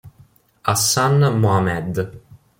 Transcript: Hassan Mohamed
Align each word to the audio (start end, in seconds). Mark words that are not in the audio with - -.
Hassan 0.63 1.21
Mohamed 1.37 1.93